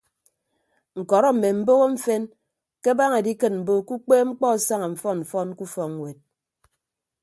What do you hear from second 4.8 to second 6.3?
mfọn mfọn ke ufọkñwet.